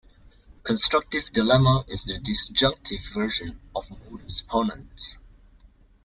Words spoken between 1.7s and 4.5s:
is the disjunctive version of modus